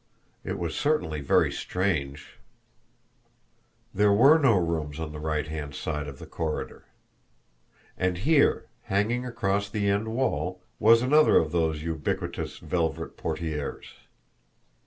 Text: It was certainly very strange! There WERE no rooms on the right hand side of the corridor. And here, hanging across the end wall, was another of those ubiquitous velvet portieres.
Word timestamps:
It 0.43 0.57
was 0.57 0.73
certainly 0.75 1.21
very 1.21 1.51
strange! 1.51 2.39
There 3.93 4.11
WERE 4.11 4.39
no 4.39 4.53
rooms 4.57 4.99
on 4.99 5.11
the 5.11 5.19
right 5.19 5.47
hand 5.47 5.75
side 5.75 6.07
of 6.07 6.17
the 6.17 6.25
corridor. 6.25 6.85
And 7.99 8.17
here, 8.17 8.65
hanging 8.85 9.27
across 9.27 9.69
the 9.69 9.87
end 9.87 10.07
wall, 10.07 10.59
was 10.79 11.03
another 11.03 11.37
of 11.37 11.51
those 11.51 11.83
ubiquitous 11.83 12.57
velvet 12.57 13.15
portieres. 13.15 13.89